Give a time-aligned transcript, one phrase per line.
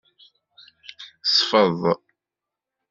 [1.23, 1.81] Sfeḍ.